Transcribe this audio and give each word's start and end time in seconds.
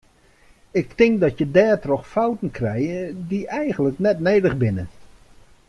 Ik 0.79 0.89
tink 0.99 1.15
dat 1.23 1.37
je 1.39 1.47
dêrtroch 1.57 2.05
fouten 2.13 2.51
krije 2.57 3.01
dy 3.29 3.39
eigenlik 3.61 3.97
net 4.05 4.17
nedich 4.27 4.55
binne. 4.61 4.85